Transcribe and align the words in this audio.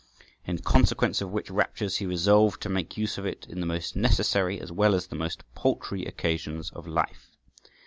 In 0.45 0.57
consequence 0.57 1.21
of 1.21 1.29
which 1.29 1.51
raptures 1.51 1.97
he 1.97 2.07
resolved 2.07 2.59
to 2.61 2.69
make 2.69 2.97
use 2.97 3.19
of 3.19 3.25
it 3.27 3.45
in 3.47 3.59
the 3.59 3.67
most 3.67 3.95
necessary 3.95 4.59
as 4.59 4.71
well 4.71 4.95
as 4.95 5.05
the 5.05 5.15
most 5.15 5.43
paltry 5.53 6.05
occasions 6.07 6.71
of 6.71 6.87
life. 6.87 7.29